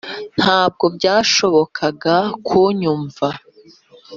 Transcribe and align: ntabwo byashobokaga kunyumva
ntabwo 0.39 0.85
byashobokaga 0.95 2.15
kunyumva 2.47 3.27